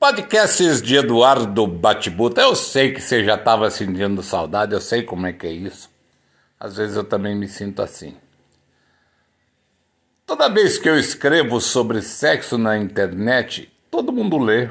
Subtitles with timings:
[0.00, 2.40] Podcasts de Eduardo Batibuta.
[2.40, 5.90] Eu sei que você já estava sentindo saudade, eu sei como é que é isso.
[6.58, 8.16] Às vezes eu também me sinto assim.
[10.24, 14.70] Toda vez que eu escrevo sobre sexo na internet, todo mundo lê.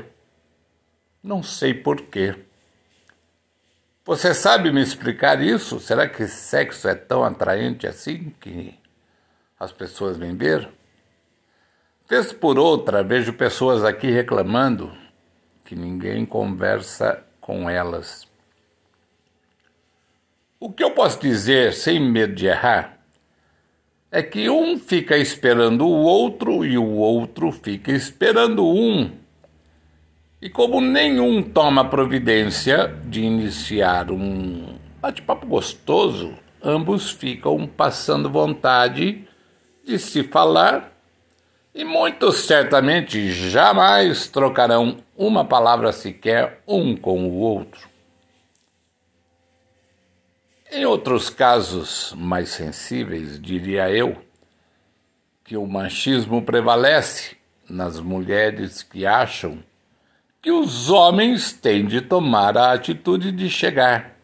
[1.21, 2.33] Não sei porquê.
[4.05, 5.77] Você sabe me explicar isso?
[5.81, 8.73] Será que sexo é tão atraente assim que
[9.59, 10.69] as pessoas vêm ver?
[12.09, 15.05] Vez por outra, vejo pessoas aqui reclamando
[15.67, 18.25] que ninguém conversa com elas.
[20.57, 22.99] O que eu posso dizer, sem medo de errar,
[24.09, 29.11] é que um fica esperando o outro e o outro fica esperando um.
[30.41, 39.27] E como nenhum toma providência de iniciar um bate-papo gostoso, ambos ficam passando vontade
[39.83, 40.96] de se falar
[41.77, 47.87] e muitos certamente jamais trocarão uma palavra sequer um com o outro.
[50.71, 54.17] Em outros casos mais sensíveis, diria eu,
[55.43, 57.37] que o machismo prevalece
[57.69, 59.63] nas mulheres que acham
[60.41, 64.17] que os homens têm de tomar a atitude de chegar,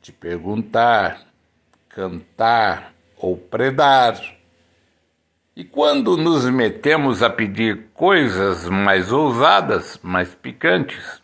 [0.00, 1.26] de perguntar,
[1.88, 4.40] cantar ou predar
[5.54, 11.20] e quando nos metemos a pedir coisas mais ousadas, mais picantes,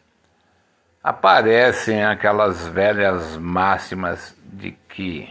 [1.03, 5.29] aparecem aquelas velhas máximas de que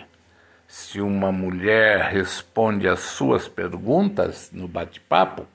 [0.67, 5.45] se uma mulher responde às suas perguntas no bate-papo,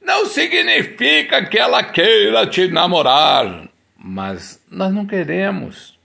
[0.00, 3.68] não significa que ela queira te namorar.
[3.96, 5.98] Mas nós não queremos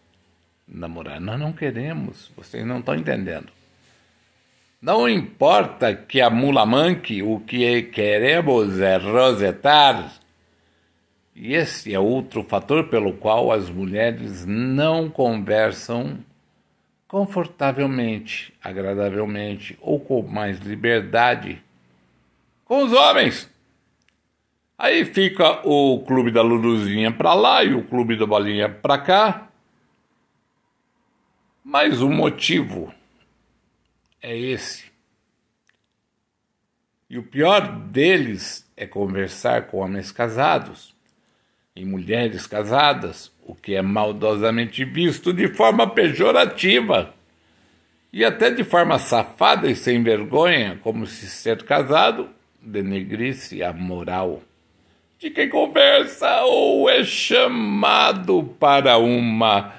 [0.65, 3.51] namorar, nós não queremos, vocês não estão entendendo.
[4.81, 10.11] Não importa que a mula manque, o que queremos é rosetar.
[11.35, 16.17] E esse é outro fator pelo qual as mulheres não conversam
[17.07, 21.61] confortavelmente, agradavelmente ou com mais liberdade
[22.65, 23.47] com os homens.
[24.79, 29.47] Aí fica o clube da Luluzinha para lá e o clube da Bolinha para cá.
[31.63, 32.91] Mais um motivo
[34.21, 34.91] é esse.
[37.09, 40.93] E o pior deles é conversar com homens casados
[41.75, 47.13] e mulheres casadas, o que é maldosamente visto de forma pejorativa
[48.13, 52.29] e até de forma safada e sem vergonha, como se ser casado
[52.61, 54.41] denegrisse a moral
[55.17, 59.73] de quem conversa ou é chamado para uma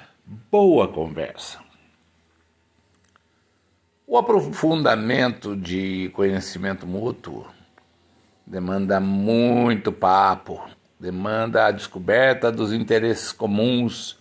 [0.49, 1.62] boa conversa.
[4.05, 7.47] O aprofundamento de conhecimento mútuo
[8.45, 10.61] demanda muito papo,
[10.99, 14.19] demanda a descoberta dos interesses comuns,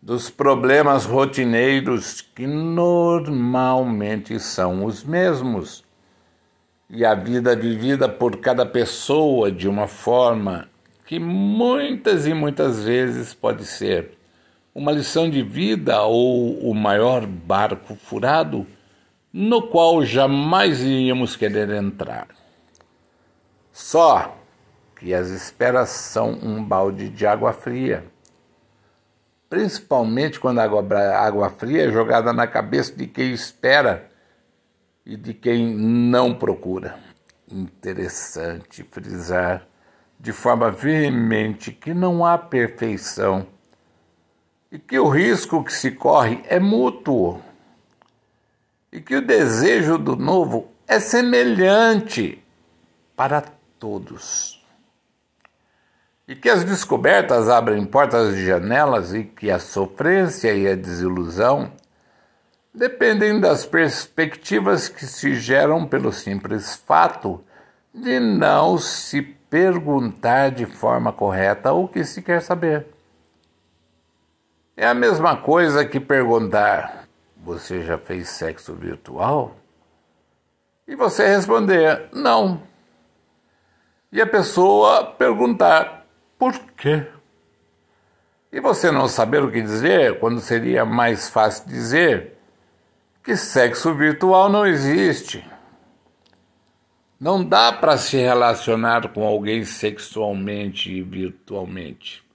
[0.00, 5.84] dos problemas rotineiros que normalmente são os mesmos,
[6.88, 10.66] e a vida vivida por cada pessoa de uma forma
[11.04, 14.16] que muitas e muitas vezes pode ser
[14.74, 18.66] uma lição de vida ou o maior barco furado
[19.32, 22.28] no qual jamais iríamos querer entrar.
[23.72, 24.36] Só
[24.96, 28.04] que as esperas são um balde de água fria.
[29.48, 30.82] Principalmente quando a água,
[31.16, 34.10] água fria é jogada na cabeça de quem espera
[35.04, 36.98] e de quem não procura.
[37.50, 39.66] Interessante frisar
[40.18, 43.46] de forma veemente que não há perfeição
[44.72, 47.42] e que o risco que se corre é mútuo
[48.90, 52.42] e que o desejo do novo é semelhante
[53.14, 53.44] para
[53.78, 54.64] todos.
[56.26, 61.70] E que as descobertas abrem portas e janelas e que a sofrência e a desilusão
[62.72, 67.44] dependem das perspectivas que se geram pelo simples fato
[67.92, 72.86] de não se perguntar de forma correta o que se quer saber.
[74.82, 77.06] É a mesma coisa que perguntar:
[77.36, 79.56] Você já fez sexo virtual?
[80.88, 82.60] E você responder: Não.
[84.10, 86.04] E a pessoa perguntar:
[86.36, 87.06] Por quê?
[88.50, 92.36] E você não saber o que dizer, quando seria mais fácil dizer
[93.22, 95.48] que sexo virtual não existe.
[97.20, 102.31] Não dá para se relacionar com alguém sexualmente e virtualmente.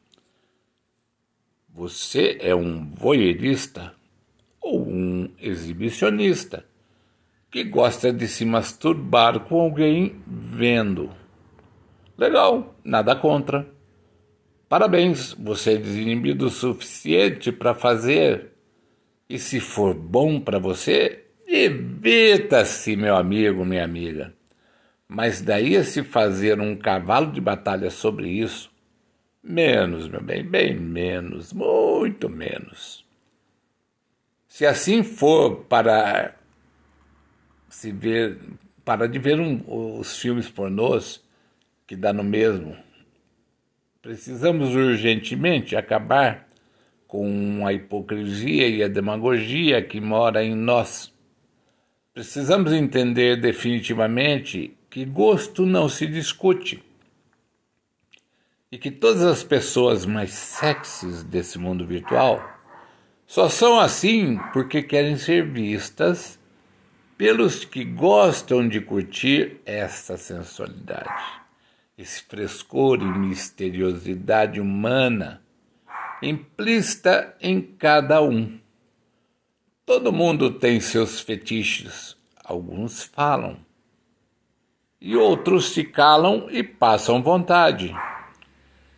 [1.77, 3.93] Você é um voyeurista
[4.59, 6.65] ou um exibicionista
[7.51, 11.11] que gosta de se masturbar com alguém vendo.
[12.17, 13.67] Legal, nada contra.
[14.67, 18.53] Parabéns, você é desinibido o suficiente para fazer.
[19.29, 24.33] E se for bom para você, evita-se, meu amigo, minha amiga.
[25.07, 28.75] Mas daí a se fazer um cavalo de batalha sobre isso,
[29.43, 33.05] menos, meu bem, bem menos, muito menos.
[34.47, 36.35] Se assim for para
[37.69, 38.39] se ver,
[38.83, 39.61] para de ver um,
[39.99, 41.23] os filmes pornôs,
[41.85, 42.75] que dá no mesmo,
[44.01, 46.47] precisamos urgentemente acabar
[47.07, 51.13] com a hipocrisia e a demagogia que mora em nós.
[52.13, 56.83] Precisamos entender definitivamente que gosto não se discute
[58.71, 62.43] e que todas as pessoas mais sexys desse mundo virtual
[63.25, 66.39] só são assim porque querem ser vistas
[67.17, 71.23] pelos que gostam de curtir essa sensualidade,
[71.97, 75.41] esse frescor e misteriosidade humana
[76.21, 78.59] implícita em cada um.
[79.85, 83.57] Todo mundo tem seus fetiches, alguns falam,
[84.99, 87.95] e outros se calam e passam vontade.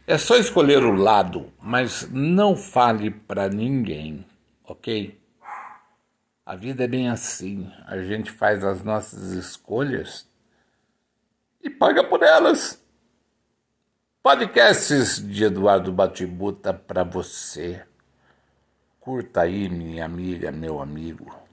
[0.10, 4.26] É só escolher o lado, mas não fale para ninguém,
[4.64, 5.22] ok?
[6.44, 7.72] A vida é bem assim.
[7.86, 10.28] A gente faz as nossas escolhas
[11.62, 12.84] e paga por elas.
[14.24, 17.86] Podcasts de Eduardo Batibuta para você.
[19.00, 21.40] Curta aí, minha amiga, meu amigo.